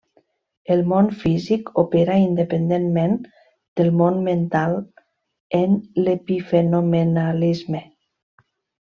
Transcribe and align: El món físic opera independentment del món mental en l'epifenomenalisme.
El 0.75 0.79
món 0.91 1.07
físic 1.23 1.67
opera 1.81 2.15
independentment 2.21 3.13
del 3.81 3.91
món 3.99 4.17
mental 4.29 4.73
en 5.59 5.77
l'epifenomenalisme. 6.07 7.83